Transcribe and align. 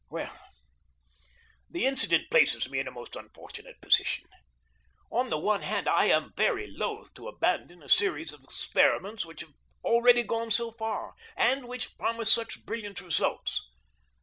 Well, 0.09 0.35
the 1.69 1.85
incident 1.85 2.31
places 2.31 2.67
me 2.67 2.79
in 2.79 2.87
a 2.87 2.91
most 2.91 3.15
unfortunate 3.15 3.79
position. 3.81 4.25
On 5.11 5.29
the 5.29 5.37
one 5.37 5.61
hand, 5.61 5.87
I 5.87 6.05
am 6.05 6.33
very 6.35 6.65
loath 6.65 7.13
to 7.13 7.27
abandon 7.27 7.83
a 7.83 7.87
series 7.87 8.33
of 8.33 8.43
experiments 8.43 9.27
which 9.27 9.41
have 9.41 9.53
already 9.83 10.23
gone 10.23 10.49
so 10.49 10.71
far, 10.71 11.13
and 11.37 11.67
which 11.67 11.99
promise 11.99 12.33
such 12.33 12.65
brilliant 12.65 12.99
results. 12.99 13.61